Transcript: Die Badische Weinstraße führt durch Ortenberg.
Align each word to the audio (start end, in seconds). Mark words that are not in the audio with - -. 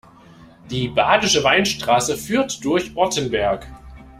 Die 0.71 0.87
Badische 0.87 1.43
Weinstraße 1.43 2.17
führt 2.17 2.65
durch 2.65 2.93
Ortenberg. 2.97 3.67